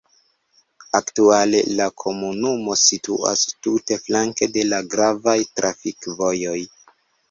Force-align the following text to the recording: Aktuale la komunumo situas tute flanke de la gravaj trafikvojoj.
Aktuale 0.99 1.59
la 1.81 1.87
komunumo 2.05 2.79
situas 2.85 3.47
tute 3.69 4.01
flanke 4.09 4.53
de 4.59 4.69
la 4.75 4.85
gravaj 4.93 5.41
trafikvojoj. 5.59 6.61